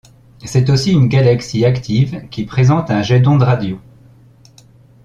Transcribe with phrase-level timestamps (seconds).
[0.43, 3.79] C'est aussi une galaxie active qui présente un jet d'onde radio.